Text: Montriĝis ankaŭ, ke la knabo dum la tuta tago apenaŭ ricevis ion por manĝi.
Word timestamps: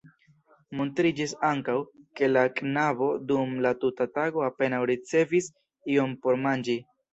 Montriĝis 0.77 1.35
ankaŭ, 1.49 1.75
ke 2.21 2.29
la 2.31 2.47
knabo 2.61 3.11
dum 3.33 3.53
la 3.67 3.75
tuta 3.85 4.09
tago 4.17 4.49
apenaŭ 4.49 4.83
ricevis 4.95 5.53
ion 5.99 6.19
por 6.27 6.45
manĝi. 6.49 6.81